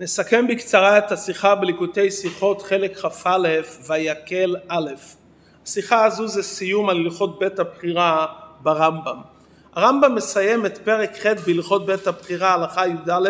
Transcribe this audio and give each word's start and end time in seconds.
נסכם 0.00 0.46
בקצרה 0.48 0.98
את 0.98 1.12
השיחה 1.12 1.54
בליקוטי 1.54 2.10
שיחות 2.10 2.62
חלק 2.62 2.96
כ"א 2.98 3.48
ויקל 3.88 4.56
א'. 4.68 4.90
השיחה 5.64 6.04
הזו 6.04 6.28
זה 6.28 6.42
סיום 6.42 6.88
על 6.88 6.96
הלכות 6.96 7.38
בית 7.38 7.58
הבחירה 7.58 8.26
ברמב"ם. 8.60 9.16
הרמב"ם 9.74 10.14
מסיים 10.14 10.66
את 10.66 10.78
פרק 10.78 11.26
ח' 11.26 11.26
בהלכות 11.46 11.86
בית 11.86 12.06
הבחירה 12.06 12.54
הלכה 12.54 12.86
י"א 12.86 13.28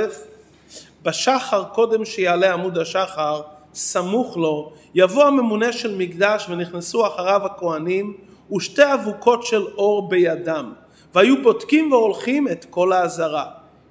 בשחר 1.02 1.64
קודם 1.64 2.04
שיעלה 2.04 2.52
עמוד 2.52 2.78
השחר 2.78 3.42
סמוך 3.74 4.36
לו 4.36 4.72
יבוא 4.94 5.24
הממונה 5.24 5.72
של 5.72 5.96
מקדש 5.96 6.46
ונכנסו 6.48 7.06
אחריו 7.06 7.46
הכהנים 7.46 8.16
ושתי 8.56 8.94
אבוקות 8.94 9.46
של 9.46 9.62
אור 9.62 10.08
בידם 10.08 10.72
והיו 11.14 11.42
בודקים 11.42 11.92
והולכים 11.92 12.48
את 12.48 12.66
כל 12.70 12.92
העזרה 12.92 13.44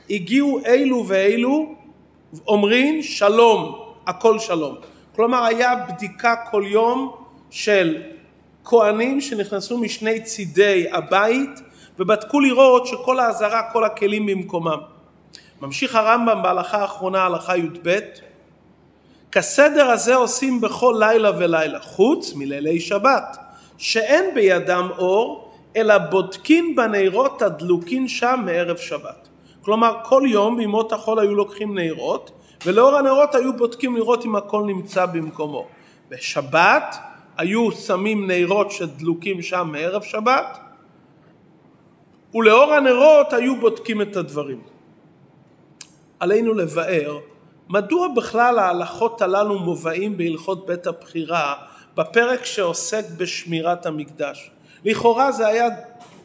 הגיעו 0.10 0.60
אלו 0.66 1.08
ואלו 1.08 1.83
אומרים 2.48 3.02
שלום, 3.02 3.80
הכל 4.08 4.40
שלום. 4.40 4.76
כלומר 5.16 5.44
היה 5.44 5.76
בדיקה 5.76 6.36
כל 6.52 6.64
יום 6.68 7.16
של 7.50 8.02
כהנים 8.64 9.22
שנכנסו 9.22 9.78
משני 9.78 10.22
צידי 10.22 10.86
הבית 10.92 11.62
ובדקו 12.00 12.40
לראות 12.40 12.88
שכל 12.88 13.20
העזרה, 13.20 13.62
כל 13.72 13.84
הכלים 13.84 14.26
במקומם. 14.26 14.78
ממשיך 15.62 15.96
הרמב"ם 15.96 16.44
בהלכה 16.44 16.78
האחרונה, 16.78 17.26
הלכה 17.26 17.58
י"ב, 17.58 18.00
כסדר 19.32 19.90
הזה 19.90 20.16
עושים 20.16 20.62
בכל 20.62 20.96
לילה 21.00 21.32
ולילה, 21.38 21.80
חוץ 21.80 22.34
מלילי 22.34 22.80
שבת, 22.80 23.38
שאין 23.78 24.36
בידם 24.36 24.90
אור, 24.98 25.52
אלא 25.76 25.98
בודקין 25.98 26.76
בנרות 26.76 27.42
הדלוקין 27.42 28.08
שם 28.08 28.42
מערב 28.46 28.78
שבת. 28.78 29.28
כלומר 29.64 29.94
כל 30.04 30.24
יום 30.26 30.58
בימות 30.58 30.92
החול 30.92 31.20
היו 31.20 31.36
לוקחים 31.36 31.80
נרות 31.80 32.32
ולאור 32.66 32.96
הנרות 32.96 33.36
היו 33.36 33.58
בודקים 33.58 33.96
לראות 33.96 34.26
אם 34.26 34.36
הכל 34.36 34.64
נמצא 34.64 35.06
במקומו. 35.06 35.68
בשבת 36.10 36.96
היו 37.38 37.72
שמים 37.72 38.32
נרות 38.32 38.72
שדלוקים 38.72 39.42
שם 39.42 39.70
מערב 39.72 40.02
שבת 40.02 40.60
ולאור 42.36 42.74
הנרות 42.74 43.34
היו 43.34 43.60
בודקים 43.60 44.02
את 44.02 44.16
הדברים. 44.16 44.62
עלינו 46.20 46.54
לבאר 46.54 47.20
מדוע 47.70 48.08
בכלל 48.16 48.60
ההלכות 48.60 49.22
הללו 49.22 49.60
מובאים 49.60 50.18
בהלכות 50.18 50.66
בית 50.66 50.88
הבחירה 50.88 51.56
בפרק 51.96 52.46
שעוסק 52.46 53.06
בשמירת 53.18 53.86
המקדש. 53.86 54.52
לכאורה 54.86 55.32
זה 55.32 55.48
היה 55.48 55.68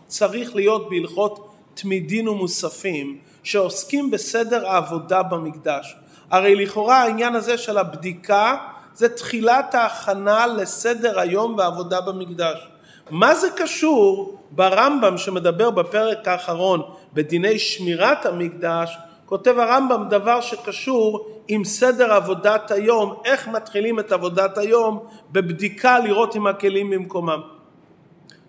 צריך 0.07 0.57
להיות 0.57 0.91
בהלכות 0.91 1.49
תמידין 1.75 2.29
ומוספים 2.29 3.19
שעוסקים 3.49 4.11
בסדר 4.11 4.69
העבודה 4.69 5.23
במקדש. 5.23 5.97
הרי 6.31 6.55
לכאורה 6.55 7.03
העניין 7.03 7.35
הזה 7.35 7.59
של 7.59 7.79
הבדיקה 7.79 8.57
זה 8.95 9.09
תחילת 9.09 9.75
ההכנה 9.75 10.47
לסדר 10.47 11.21
היום 11.21 11.57
בעבודה 11.57 12.01
במקדש. 12.01 12.69
מה 13.11 13.35
זה 13.35 13.49
קשור 13.57 14.39
ברמב"ם 14.51 15.19
שמדבר 15.19 15.71
בפרק 15.71 16.29
האחרון 16.29 16.83
בדיני 17.13 17.59
שמירת 17.59 18.27
המקדש 18.27 18.99
כותב 19.27 19.59
הרמב"ם 19.59 20.09
דבר 20.11 20.41
שקשור 20.41 21.29
עם 21.49 21.65
סדר 21.65 22.13
עבודת 22.13 22.71
היום, 22.71 23.15
איך 23.25 23.49
מתחילים 23.49 24.01
את 24.01 24.13
עבודת 24.13 24.59
היום 24.59 25.07
בבדיקה 25.33 25.99
לראות 25.99 26.37
אם 26.37 26.47
הכלים 26.47 26.91
במקומם. 26.91 27.41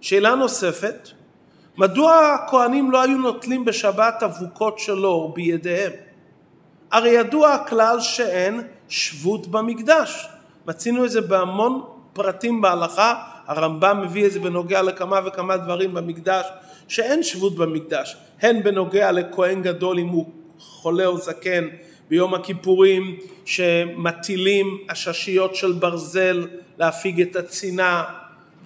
שאלה 0.01 0.35
נוספת, 0.35 1.09
מדוע 1.79 2.35
הכהנים 2.35 2.91
לא 2.91 3.01
היו 3.01 3.17
נוטלים 3.17 3.65
בשבת 3.65 4.23
אבוקות 4.23 4.79
של 4.79 5.05
אור 5.05 5.33
בידיהם? 5.33 5.91
הרי 6.91 7.09
ידוע 7.09 7.53
הכלל 7.53 7.99
שאין 7.99 8.61
שבות 8.89 9.47
במקדש. 9.47 10.27
מצינו 10.67 11.05
את 11.05 11.11
זה 11.11 11.21
בהמון 11.21 11.81
פרטים 12.13 12.61
בהלכה, 12.61 13.23
הרמב"ם 13.45 14.01
מביא 14.01 14.25
את 14.25 14.31
זה 14.31 14.39
בנוגע 14.39 14.81
לכמה 14.81 15.19
וכמה 15.25 15.57
דברים 15.57 15.93
במקדש, 15.93 16.45
שאין 16.87 17.23
שבות 17.23 17.55
במקדש, 17.55 18.17
הן 18.41 18.63
בנוגע 18.63 19.11
לכהן 19.11 19.61
גדול 19.61 19.99
אם 19.99 20.07
הוא 20.07 20.29
חולה 20.59 21.05
או 21.05 21.17
זקן 21.17 21.67
ביום 22.09 22.33
הכיפורים, 22.33 23.19
שמטילים 23.45 24.77
עששיות 24.87 25.55
של 25.55 25.71
ברזל 25.71 26.47
להפיג 26.77 27.21
את 27.21 27.35
הצינה, 27.35 28.03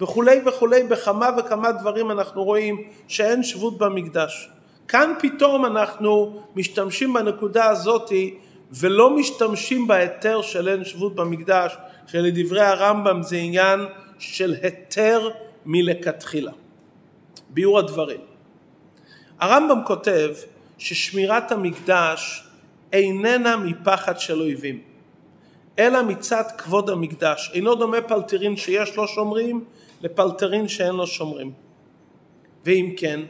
וכולי 0.00 0.40
וכולי, 0.46 0.82
בכמה 0.82 1.30
וכמה 1.38 1.72
דברים 1.72 2.10
אנחנו 2.10 2.44
רואים 2.44 2.82
שאין 3.08 3.42
שבות 3.42 3.78
במקדש. 3.78 4.48
כאן 4.88 5.12
פתאום 5.20 5.66
אנחנו 5.66 6.42
משתמשים 6.56 7.12
בנקודה 7.12 7.64
הזאתי 7.66 8.34
ולא 8.72 9.16
משתמשים 9.16 9.86
בהיתר 9.86 10.42
של 10.42 10.68
אין 10.68 10.84
שבות 10.84 11.14
במקדש, 11.14 11.76
שלדברי 12.06 12.60
הרמב"ם 12.60 13.22
זה 13.22 13.36
עניין 13.36 13.80
של 14.18 14.54
היתר 14.62 15.30
מלכתחילה. 15.66 16.52
ביאור 17.50 17.78
הדברים. 17.78 18.20
הרמב"ם 19.40 19.78
כותב 19.86 20.30
ששמירת 20.78 21.52
המקדש 21.52 22.44
איננה 22.92 23.56
מפחד 23.56 24.20
של 24.20 24.40
אויבים, 24.40 24.80
אלא 25.78 26.02
מצד 26.02 26.44
כבוד 26.58 26.90
המקדש. 26.90 27.50
אינו 27.54 27.74
דומה 27.74 28.00
פלטרין 28.00 28.56
שיש 28.56 28.96
לו 28.96 29.08
שומרים 29.08 29.64
לפלטרין 30.00 30.68
שאין 30.68 30.94
לו 30.94 31.06
שומרים. 31.06 31.52
ואם 32.64 32.94
כן, 32.96 33.20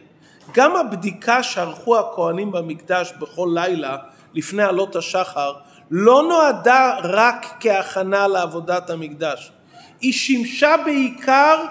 גם 0.52 0.76
הבדיקה 0.76 1.42
שערכו 1.42 1.98
הכהנים 1.98 2.52
במקדש 2.52 3.12
בכל 3.20 3.50
לילה 3.54 3.96
לפני 4.34 4.62
עלות 4.62 4.96
השחר 4.96 5.52
לא 5.90 6.22
נועדה 6.22 6.96
רק 7.02 7.46
כהכנה 7.60 8.28
לעבודת 8.28 8.90
המקדש, 8.90 9.52
היא 10.00 10.12
שימשה 10.12 10.74
בעיקר 10.84 11.64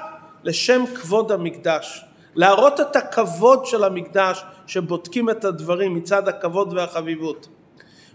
לשם 0.44 0.84
כבוד 0.96 1.32
המקדש, 1.32 2.06
להראות 2.36 2.80
את 2.80 2.96
הכבוד 2.96 3.66
של 3.66 3.84
המקדש 3.84 4.44
שבודקים 4.68 5.30
את 5.30 5.46
הדברים 5.46 5.96
מצד 5.96 6.28
הכבוד 6.28 6.74
והחביבות. 6.74 7.48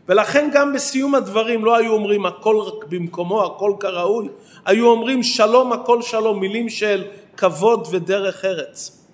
ולכן 0.08 0.50
גם 0.52 0.72
בסיום 0.72 1.14
הדברים 1.14 1.64
לא 1.64 1.76
היו 1.76 1.92
אומרים 1.92 2.26
הכל 2.26 2.56
רק 2.56 2.84
במקומו, 2.84 3.44
הכל 3.44 3.72
כראוי, 3.80 4.28
היו 4.66 4.86
אומרים 4.86 5.22
שלום 5.22 5.72
הכל 5.72 6.02
שלום, 6.02 6.40
מילים 6.40 6.68
של 6.68 7.04
כבוד 7.36 7.88
ודרך 7.90 8.44
ארץ. 8.44 9.04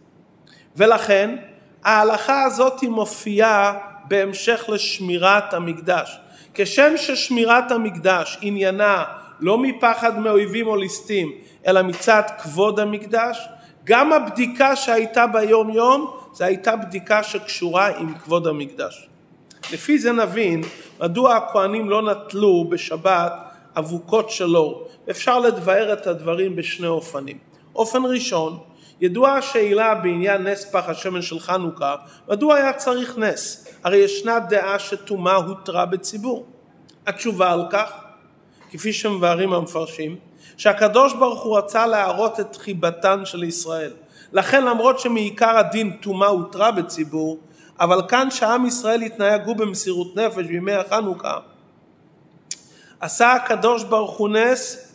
ולכן 0.77 1.37
ההלכה 1.85 2.43
הזאת 2.43 2.81
היא 2.81 2.91
מופיעה 2.91 3.79
בהמשך 4.09 4.65
לשמירת 4.69 5.55
המקדש. 5.55 6.19
כשם 6.55 6.97
ששמירת 6.97 7.71
המקדש 7.71 8.39
עניינה 8.41 9.05
לא 9.41 9.59
מפחד 9.59 10.19
מאויבים 10.19 10.67
או 10.67 10.77
ליסטים, 10.77 11.33
אלא 11.67 11.83
מצד 11.83 12.23
כבוד 12.43 12.81
המקדש, 12.81 13.49
גם 13.85 14.13
הבדיקה 14.13 14.77
שהייתה 14.77 15.27
ביום 15.27 15.71
יום, 15.71 16.17
זו 16.33 16.45
הייתה 16.45 16.77
בדיקה 16.77 17.23
שקשורה 17.23 17.87
עם 17.87 18.15
כבוד 18.15 18.47
המקדש. 18.47 19.09
לפי 19.73 19.99
זה 19.99 20.13
נבין 20.13 20.63
מדוע 21.01 21.37
הכהנים 21.37 21.91
לא 21.91 22.03
נטלו 22.03 22.65
בשבת 22.69 23.33
אבוקות 23.79 24.31
של 24.31 24.57
אור. 24.57 24.89
אפשר 25.11 25.39
לדבאר 25.39 25.93
את 25.93 26.07
הדברים 26.07 26.57
בשני 26.57 26.87
אופנים. 26.87 27.39
אופן 27.75 28.03
ראשון, 28.05 28.59
ידועה 29.01 29.37
השאלה 29.37 29.95
בעניין 29.95 30.47
נס 30.47 30.65
פח 30.65 30.89
השמן 30.89 31.23
של 31.23 31.41
חנוכה, 31.41 31.95
מדוע 32.29 32.55
היה 32.55 32.73
צריך 32.73 33.19
נס? 33.19 33.69
הרי 33.85 33.97
ישנה 33.97 34.39
דעה 34.39 34.79
שטומאה 34.79 35.35
הותרה 35.35 35.87
בציבור. 35.87 36.47
התשובה 37.07 37.53
על 37.53 37.65
כך, 37.71 37.93
כפי 38.71 38.93
שמבארים 38.93 39.53
המפרשים, 39.53 40.17
שהקדוש 40.57 41.15
ברוך 41.15 41.43
הוא 41.43 41.59
רצה 41.59 41.87
להראות 41.87 42.41
את 42.41 42.57
חיבתן 42.57 43.25
של 43.25 43.45
ישראל. 43.45 43.93
לכן 44.33 44.65
למרות 44.65 44.99
שמעיקר 44.99 45.59
הדין 45.59 45.97
טומאה 46.01 46.29
הותרה 46.29 46.71
בציבור, 46.71 47.39
אבל 47.81 48.01
כאן 48.09 48.31
שעם 48.31 48.67
ישראל 48.67 49.03
התנהגו 49.03 49.55
במסירות 49.55 50.17
נפש 50.17 50.45
בימי 50.47 50.73
החנוכה, 50.73 51.39
עשה 53.01 53.33
הקדוש 53.33 53.85
ברוך 53.85 54.17
הוא 54.17 54.29
נס 54.29 54.93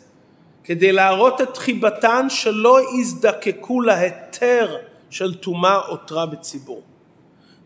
כדי 0.64 0.92
להראות 0.92 1.40
את 1.40 1.56
חיבתן 1.56 2.26
שלא 2.28 2.78
יזדקקו 3.00 3.80
להיתר 3.80 4.76
של 5.10 5.34
טומאה 5.34 5.76
אותרה 5.76 6.26
בציבור. 6.26 6.82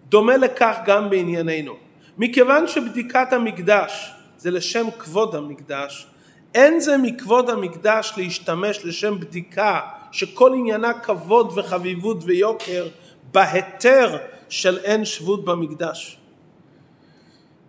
דומה 0.08 0.36
לכך 0.36 0.76
גם 0.86 1.10
בענייננו. 1.10 1.76
מכיוון 2.18 2.68
שבדיקת 2.68 3.32
המקדש 3.32 4.12
זה 4.38 4.50
לשם 4.50 4.86
כבוד 4.98 5.34
המקדש, 5.34 6.06
אין 6.54 6.80
זה 6.80 6.96
מכבוד 6.98 7.50
המקדש 7.50 8.12
להשתמש 8.16 8.84
לשם 8.84 9.20
בדיקה 9.20 9.80
שכל 10.12 10.52
עניינה 10.54 10.92
כבוד 10.92 11.52
וחביבות 11.58 12.18
ויוקר 12.24 12.88
בהיתר 13.32 14.16
של 14.54 14.78
אין 14.78 15.04
שבות 15.04 15.44
במקדש. 15.44 16.16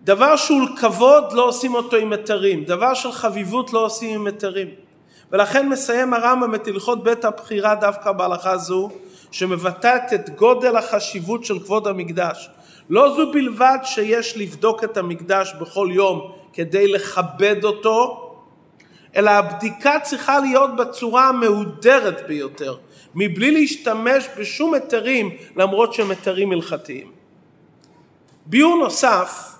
דבר 0.03 0.35
שהוא 0.35 0.67
כבוד 0.77 1.33
לא 1.33 1.47
עושים 1.47 1.75
אותו 1.75 1.95
עם 1.95 2.11
היתרים, 2.11 2.63
דבר 2.63 2.93
של 2.93 3.11
חביבות 3.11 3.73
לא 3.73 3.85
עושים 3.85 4.19
עם 4.19 4.25
היתרים. 4.25 4.67
ולכן 5.31 5.69
מסיים 5.69 6.13
הרמב"ם 6.13 6.55
את 6.55 6.67
הלכות 6.67 7.03
בית 7.03 7.25
הבחירה 7.25 7.75
דווקא 7.75 8.11
בהלכה 8.11 8.57
זו, 8.57 8.89
שמבטאת 9.31 10.13
את 10.13 10.29
גודל 10.29 10.77
החשיבות 10.77 11.45
של 11.45 11.59
כבוד 11.59 11.87
המקדש. 11.87 12.49
לא 12.89 13.15
זו 13.15 13.31
בלבד 13.31 13.77
שיש 13.83 14.37
לבדוק 14.37 14.83
את 14.83 14.97
המקדש 14.97 15.53
בכל 15.59 15.89
יום 15.91 16.31
כדי 16.53 16.87
לכבד 16.87 17.63
אותו, 17.63 18.24
אלא 19.15 19.29
הבדיקה 19.29 19.99
צריכה 19.99 20.39
להיות 20.39 20.75
בצורה 20.75 21.29
המהודרת 21.29 22.27
ביותר, 22.27 22.77
מבלי 23.15 23.51
להשתמש 23.51 24.27
בשום 24.37 24.73
היתרים 24.73 25.29
למרות 25.55 25.93
שהם 25.93 26.09
היתרים 26.09 26.51
הלכתיים. 26.51 27.11
ביור 28.45 28.77
נוסף, 28.77 29.55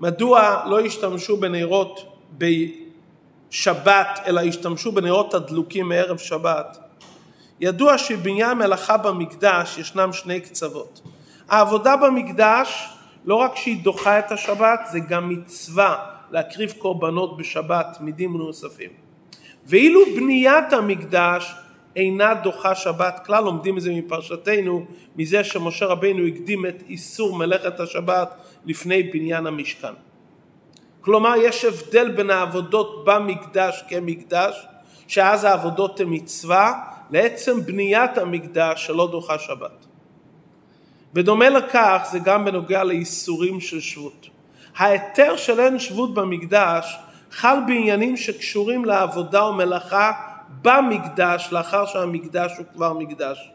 מדוע 0.00 0.62
לא 0.66 0.80
השתמשו 0.80 1.36
בנרות 1.36 2.16
בשבת 2.38 4.20
אלא 4.26 4.40
השתמשו 4.40 4.92
בנרות 4.92 5.34
הדלוקים 5.34 5.88
מערב 5.88 6.18
שבת? 6.18 6.78
ידוע 7.60 7.98
שבעניין 7.98 8.58
מלאכה 8.58 8.96
במקדש 8.96 9.78
ישנם 9.78 10.12
שני 10.12 10.40
קצוות. 10.40 11.00
העבודה 11.48 11.96
במקדש 11.96 12.88
לא 13.24 13.34
רק 13.34 13.56
שהיא 13.56 13.84
דוחה 13.84 14.18
את 14.18 14.32
השבת 14.32 14.80
זה 14.90 14.98
גם 14.98 15.28
מצווה 15.28 16.19
להקריב 16.30 16.72
קורבנות 16.78 17.36
בשבת 17.36 17.98
מידים 18.00 18.36
נוספים. 18.36 18.90
ואילו 19.66 20.00
בניית 20.16 20.72
המקדש 20.72 21.54
אינה 21.96 22.34
דוחה 22.34 22.74
שבת 22.74 23.20
כלל, 23.26 23.44
לומדים 23.44 23.76
את 23.76 23.82
זה 23.82 23.92
מפרשתנו, 23.92 24.86
מזה 25.16 25.44
שמשה 25.44 25.86
רבינו 25.86 26.26
הקדים 26.26 26.66
את 26.66 26.82
איסור 26.88 27.36
מלאכת 27.36 27.80
השבת 27.80 28.34
לפני 28.64 29.02
בניין 29.02 29.46
המשכן. 29.46 29.92
כלומר 31.00 31.34
יש 31.36 31.64
הבדל 31.64 32.10
בין 32.10 32.30
העבודות 32.30 33.04
במקדש 33.04 33.84
כמקדש, 33.88 34.66
שאז 35.08 35.44
העבודות 35.44 36.00
הן 36.00 36.06
מצווה, 36.10 36.72
לעצם 37.10 37.60
בניית 37.66 38.18
המקדש 38.18 38.86
שלא 38.86 39.08
דוחה 39.10 39.38
שבת. 39.38 39.86
בדומה 41.12 41.48
לכך 41.48 42.08
זה 42.12 42.18
גם 42.18 42.44
בנוגע 42.44 42.84
לאיסורים 42.84 43.60
של 43.60 43.80
שבות. 43.80 44.28
ההיתר 44.80 45.36
של 45.36 45.60
אין 45.60 45.78
שבות 45.78 46.14
במקדש 46.14 46.98
חל 47.30 47.56
בעניינים 47.66 48.16
שקשורים 48.16 48.84
לעבודה 48.84 49.44
ומלאכה 49.44 50.12
במקדש 50.62 51.48
לאחר 51.52 51.86
שהמקדש 51.86 52.52
הוא 52.58 52.66
כבר 52.74 52.92
מקדש. 52.92 53.50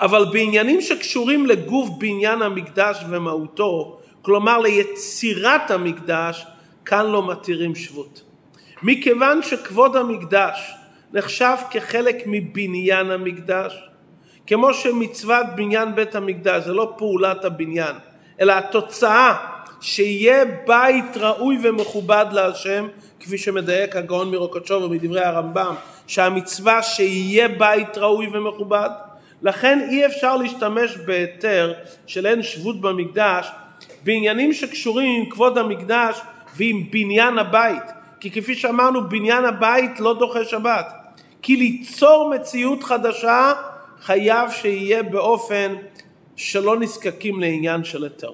אבל 0.00 0.24
בעניינים 0.32 0.80
שקשורים 0.80 1.46
לגוף 1.46 1.88
בניין 1.98 2.42
המקדש 2.42 3.04
ומהותו, 3.08 3.98
כלומר 4.22 4.58
ליצירת 4.58 5.70
המקדש, 5.70 6.46
כאן 6.84 7.06
לא 7.06 7.30
מתירים 7.30 7.74
שבות. 7.74 8.22
מכיוון 8.82 9.42
שכבוד 9.42 9.96
המקדש 9.96 10.74
נחשב 11.12 11.56
כחלק 11.70 12.16
מבניין 12.26 13.10
המקדש, 13.10 13.88
כמו 14.46 14.74
שמצוות 14.74 15.46
בניין 15.56 15.94
בית 15.94 16.14
המקדש 16.14 16.64
זה 16.64 16.72
לא 16.72 16.94
פעולת 16.98 17.44
הבניין, 17.44 17.96
אלא 18.40 18.52
התוצאה 18.52 19.34
שיהיה 19.80 20.44
בית 20.66 21.16
ראוי 21.16 21.58
ומכובד 21.62 22.26
להשם, 22.32 22.86
כפי 23.20 23.38
שמדייק 23.38 23.96
הגאון 23.96 24.30
מרוקצ'וב 24.30 24.82
ומדברי 24.82 25.24
הרמב"ם, 25.24 25.74
שהמצווה 26.06 26.82
שיהיה 26.82 27.48
בית 27.48 27.98
ראוי 27.98 28.26
ומכובד, 28.32 28.88
לכן 29.42 29.86
אי 29.90 30.06
אפשר 30.06 30.36
להשתמש 30.36 30.96
בהיתר 30.96 31.72
של 32.06 32.26
אין 32.26 32.42
שבות 32.42 32.80
במקדש 32.80 33.48
בעניינים 34.04 34.52
שקשורים 34.52 35.22
עם 35.22 35.30
כבוד 35.30 35.58
המקדש 35.58 36.20
ועם 36.56 36.84
בניין 36.90 37.38
הבית, 37.38 37.82
כי 38.20 38.30
כפי 38.30 38.54
שאמרנו 38.54 39.08
בניין 39.08 39.44
הבית 39.44 40.00
לא 40.00 40.18
דוחה 40.18 40.44
שבת, 40.44 40.92
כי 41.42 41.56
ליצור 41.56 42.30
מציאות 42.34 42.84
חדשה 42.84 43.52
חייב 44.02 44.50
שיהיה 44.50 45.02
באופן 45.02 45.74
שלא 46.38 46.80
נזקקים 46.80 47.40
לעניין 47.40 47.84
של 47.84 48.04
היתר. 48.04 48.32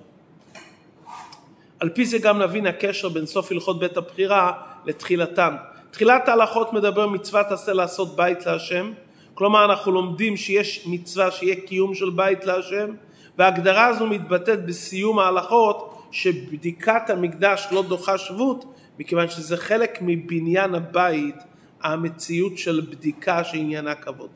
על 1.81 1.89
פי 1.89 2.07
זה 2.07 2.19
גם 2.19 2.43
נבין 2.43 2.67
הקשר 2.67 3.09
בין 3.09 3.27
סוף 3.27 3.53
הלכות 3.53 3.79
בית 3.79 3.97
הבחירה 3.97 4.53
לתחילתן. 4.85 5.55
תחילת 5.91 6.29
ההלכות 6.29 6.73
מדבר 6.73 7.07
מצוות 7.07 7.47
עשה 7.51 7.73
לעשות 7.73 8.17
בית 8.17 8.47
להשם, 8.47 8.93
כלומר 9.35 9.65
אנחנו 9.65 9.93
לומדים 9.93 10.37
שיש 10.37 10.87
מצווה 10.87 11.31
שיהיה 11.31 11.57
קיום 11.67 11.95
של 11.95 12.11
בית 12.11 12.45
להשם, 12.45 12.91
וההגדרה 13.39 13.87
הזו 13.87 14.07
מתבטאת 14.07 14.67
בסיום 14.67 15.19
ההלכות 15.19 16.09
שבדיקת 16.11 17.11
המקדש 17.11 17.69
לא 17.73 17.83
דוחה 17.83 18.19
שבות, 18.19 18.65
מכיוון 18.99 19.29
שזה 19.29 19.57
חלק 19.57 19.99
מבניין 20.01 20.75
הבית, 20.75 21.37
המציאות 21.83 22.59
של 22.59 22.81
בדיקה 22.91 23.45
שעניינה 23.45 23.95
כבוד. 23.95 24.31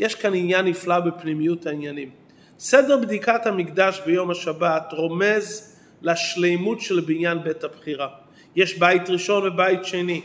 יש 0.00 0.14
כאן 0.14 0.34
עניין 0.34 0.66
נפלא 0.66 1.00
בפנימיות 1.00 1.66
העניינים. 1.66 2.27
סדר 2.60 2.96
בדיקת 2.96 3.46
המקדש 3.46 4.00
ביום 4.06 4.30
השבת 4.30 4.92
רומז 4.92 5.76
לשלימות 6.02 6.80
של 6.80 7.00
בניין 7.00 7.42
בית 7.42 7.64
הבחירה. 7.64 8.08
יש 8.56 8.78
בית 8.78 9.10
ראשון 9.10 9.46
ובית 9.46 9.84
שני, 9.84 10.20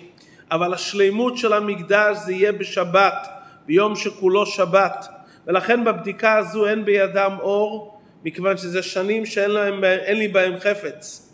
אבל 0.52 0.74
השלימות 0.74 1.38
של 1.38 1.54
המקדש 1.54 2.18
זה 2.18 2.34
יהיה 2.34 2.52
בשבת, 2.52 3.28
ביום 3.66 3.96
שכולו 3.96 4.46
שבת, 4.46 5.08
ולכן 5.48 5.84
בבדיקה 5.84 6.38
הזו 6.38 6.68
אין 6.68 6.86
בידם 6.86 7.38
אור, 7.40 8.00
מכיוון 8.26 8.58
שזה 8.58 8.84
שנים 8.84 9.26
שאין 9.26 9.52
להם, 9.52 9.84
לי 10.08 10.28
בהם 10.28 10.60
חפץ. 10.60 11.34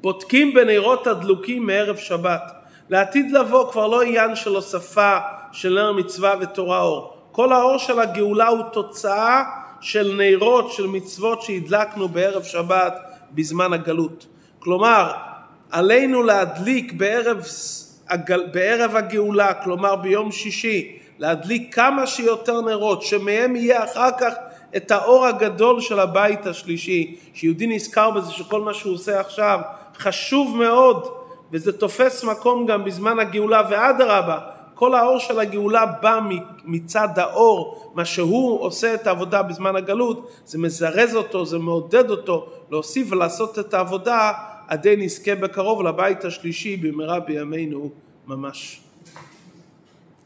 בודקים 0.00 0.54
בנרות 0.54 1.06
הדלוקים 1.06 1.66
מערב 1.66 1.96
שבת. 1.96 2.52
לעתיד 2.90 3.32
לבוא 3.32 3.72
כבר 3.72 3.86
לא 3.86 4.02
עניין 4.02 4.36
של 4.36 4.54
הוספה 4.54 5.18
של 5.52 5.74
נר 5.74 5.92
מצווה 5.92 6.34
ותורה 6.40 6.80
אור. 6.80 7.15
כל 7.36 7.52
האור 7.52 7.78
של 7.78 8.00
הגאולה 8.00 8.48
הוא 8.48 8.62
תוצאה 8.72 9.42
של 9.80 10.14
נרות, 10.18 10.72
של 10.72 10.86
מצוות 10.86 11.42
שהדלקנו 11.42 12.08
בערב 12.08 12.42
שבת 12.42 12.94
בזמן 13.32 13.72
הגלות. 13.72 14.26
כלומר, 14.58 15.12
עלינו 15.70 16.22
להדליק 16.22 16.92
בערב, 16.92 17.44
בערב 18.52 18.96
הגאולה, 18.96 19.54
כלומר 19.54 19.96
ביום 19.96 20.32
שישי, 20.32 20.98
להדליק 21.18 21.74
כמה 21.74 22.06
שיותר 22.06 22.60
נרות, 22.60 23.02
שמהם 23.02 23.56
יהיה 23.56 23.84
אחר 23.84 24.10
כך 24.20 24.32
את 24.76 24.90
האור 24.90 25.26
הגדול 25.26 25.80
של 25.80 26.00
הבית 26.00 26.46
השלישי, 26.46 27.16
שיהודי 27.34 27.66
נזכר 27.66 28.10
בזה 28.10 28.32
שכל 28.32 28.60
מה 28.60 28.74
שהוא 28.74 28.94
עושה 28.94 29.20
עכשיו 29.20 29.60
חשוב 29.98 30.56
מאוד, 30.56 31.08
וזה 31.52 31.72
תופס 31.72 32.24
מקום 32.24 32.66
גם 32.66 32.84
בזמן 32.84 33.18
הגאולה, 33.18 33.62
ואדרבה, 33.70 34.38
כל 34.76 34.94
האור 34.94 35.18
של 35.18 35.40
הגאולה 35.40 35.86
בא 35.86 36.20
מצד 36.64 37.08
האור, 37.16 37.92
מה 37.94 38.04
שהוא 38.04 38.60
עושה 38.60 38.94
את 38.94 39.06
העבודה 39.06 39.42
בזמן 39.42 39.76
הגלות, 39.76 40.30
זה 40.44 40.58
מזרז 40.58 41.16
אותו, 41.16 41.46
זה 41.46 41.58
מעודד 41.58 42.10
אותו 42.10 42.46
להוסיף 42.70 43.12
ולעשות 43.12 43.58
את 43.58 43.74
העבודה 43.74 44.32
עדי 44.68 44.96
נזכה 44.96 45.34
בקרוב 45.34 45.82
לבית 45.82 46.24
השלישי 46.24 46.76
במהרה 46.76 47.20
בימינו 47.20 47.90
ממש. 48.26 48.85